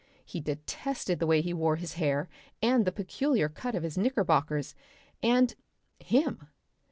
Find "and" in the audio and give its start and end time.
2.59-2.85, 5.21-5.53